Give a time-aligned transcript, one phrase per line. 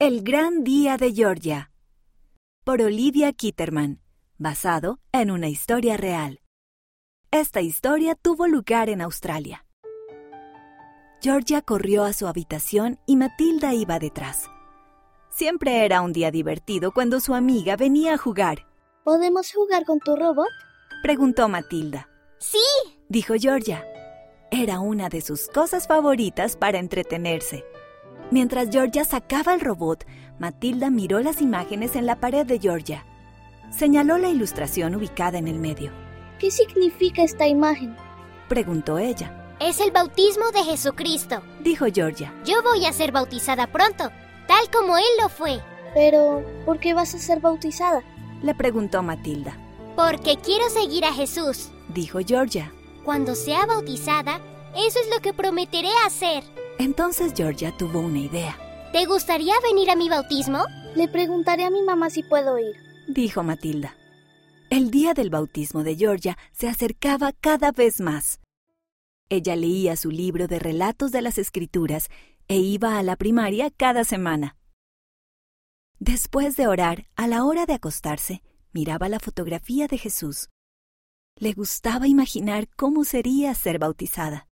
[0.00, 1.72] El gran día de Georgia.
[2.64, 4.00] Por Olivia Kitterman,
[4.36, 6.40] basado en una historia real.
[7.32, 9.66] Esta historia tuvo lugar en Australia.
[11.20, 14.48] Georgia corrió a su habitación y Matilda iba detrás.
[15.30, 18.68] Siempre era un día divertido cuando su amiga venía a jugar.
[19.02, 20.46] ¿Podemos jugar con tu robot?
[21.02, 22.08] Preguntó Matilda.
[22.38, 22.62] Sí,
[23.08, 23.84] Dijo Georgia.
[24.52, 27.64] Era una de sus cosas favoritas para entretenerse.
[28.30, 30.04] Mientras Georgia sacaba el robot,
[30.38, 33.04] Matilda miró las imágenes en la pared de Georgia.
[33.70, 35.90] Señaló la ilustración ubicada en el medio.
[36.38, 37.96] ¿Qué significa esta imagen?
[38.48, 39.34] Preguntó ella.
[39.60, 41.42] es el bautismo de Jesucristo.
[41.64, 42.32] Dijo Georgia.
[42.44, 44.10] Yo voy a ser bautizada pronto,
[44.46, 45.60] tal como Él lo fue,
[45.94, 48.02] Pero, ¿por qué vas a ser bautizada?
[48.42, 49.56] Le preguntó Matilda.
[49.96, 51.70] porque quiero seguir a Jesús.
[51.88, 52.72] Dijo Georgia.
[53.04, 54.38] Cuando sea bautizada,
[54.76, 56.44] eso es lo que prometeré hacer.
[56.78, 58.56] Entonces Georgia tuvo una idea.
[58.92, 60.64] ¿Te gustaría venir a mi bautismo?
[60.94, 62.76] Le preguntaré a mi mamá si puedo ir.
[63.08, 63.96] Dijo Matilda.
[64.70, 68.40] El día del bautismo de Georgia se acercaba cada vez más.
[69.28, 72.08] Ella leía su libro de relatos de las escrituras
[72.48, 74.56] e iba a la primaria cada semana.
[75.98, 78.42] Después de orar, a la hora de acostarse,
[78.72, 80.48] miraba la fotografía de Jesús.
[81.36, 84.47] Le gustaba imaginar cómo sería ser bautizada.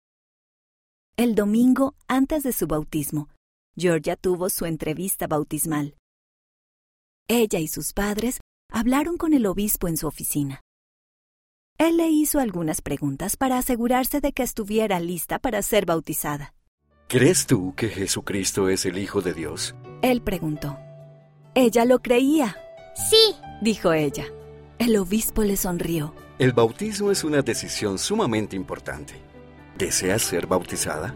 [1.17, 3.30] El domingo antes de su bautismo,
[3.76, 5.95] Georgia tuvo su entrevista bautismal.
[7.28, 8.40] Ella y sus padres
[8.72, 10.62] hablaron con el obispo en su oficina.
[11.78, 16.53] Él le hizo algunas preguntas para asegurarse de que estuviera lista para ser bautizada.
[17.08, 19.75] ¿Crees tú que Jesucristo es el Hijo de Dios?
[20.02, 20.78] Él preguntó.
[21.53, 22.56] Ella lo creía,
[22.96, 24.25] Sí, dijo ella.
[24.78, 26.14] El obispo le sonrió.
[26.40, 29.14] El bautismo es una decisión sumamente importante.
[29.82, 31.16] ¿Deseas ser bautizada?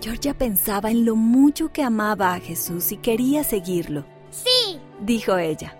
[0.00, 4.78] Georgia pensaba en lo mucho que amaba a Jesús y quería seguirlo, sí.
[5.02, 5.76] dijo ella.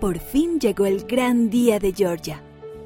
[0.00, 2.42] Por fin llegó el gran día de Georgia.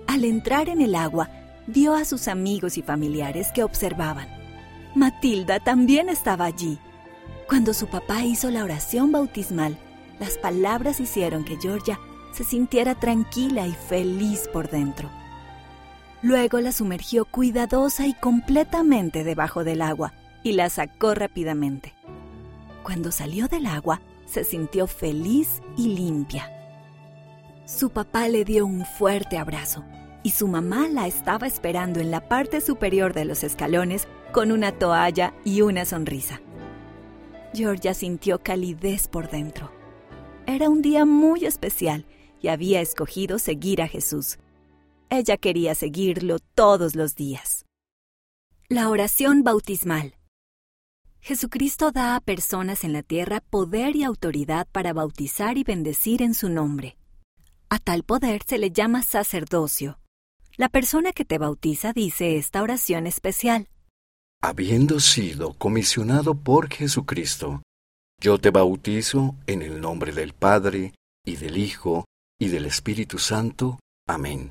[0.06, 1.30] Al entrar en el agua,
[1.67, 4.29] vio a sus amigos y familiares que observaban.
[4.95, 6.79] Matilda también estaba allí.
[7.48, 9.79] Cuando su papá hizo la oración bautismal,
[10.20, 11.98] las palabras hicieron que Georgia
[12.35, 15.11] se sintiera tranquila y feliz por dentro.
[16.22, 20.12] Luego la sumergió cuidadosa y completamente debajo del agua
[20.44, 21.94] y la sacó rápidamente.
[22.84, 26.50] Cuando salió del agua, se sintió feliz y limpia.
[27.66, 29.84] Su papá le dio un fuerte abrazo
[30.22, 34.72] y su mamá la estaba esperando en la parte superior de los escalones con una
[34.72, 36.40] toalla y una sonrisa.
[37.52, 39.70] Georgia sintió calidez por dentro.
[40.46, 42.06] Era un día muy especial
[42.40, 44.38] y había escogido seguir a Jesús.
[45.14, 47.67] Ella quería seguirlo todos los días.
[48.70, 50.14] La oración bautismal.
[51.20, 56.33] Jesucristo da a personas en la tierra poder y autoridad para bautizar y bendecir en
[56.33, 56.96] su nombre.
[57.68, 59.98] A tal poder se le llama sacerdocio.
[60.56, 63.68] La persona que te bautiza dice esta oración especial.
[64.40, 67.61] Habiendo sido comisionado por Jesucristo,
[68.18, 72.06] yo te bautizo en el nombre del Padre, y del Hijo,
[72.40, 73.79] y del Espíritu Santo.
[74.08, 74.50] Amén.